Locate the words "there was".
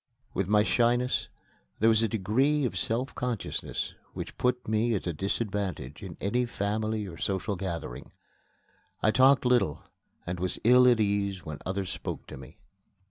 1.77-2.01